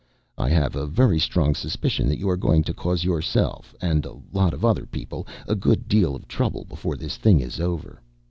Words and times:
"I 0.35 0.49
have 0.49 0.75
a 0.75 0.87
very 0.87 1.19
strong 1.19 1.53
suspicion 1.53 2.07
that 2.09 2.17
you 2.17 2.27
are 2.27 2.35
going 2.35 2.63
to 2.63 2.73
cause 2.73 3.03
yourself 3.03 3.75
and 3.79 4.03
a 4.03 4.17
lot 4.33 4.51
of 4.51 4.65
other 4.65 4.87
people 4.87 5.27
a 5.47 5.53
good 5.53 5.87
deal 5.87 6.15
of 6.15 6.27
trouble 6.27 6.63
before 6.65 6.97
this 6.97 7.17
thing 7.17 7.39
is 7.39 7.59
over. 7.59 8.01